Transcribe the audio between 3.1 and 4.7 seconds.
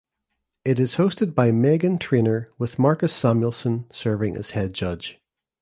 Samuelsson serving as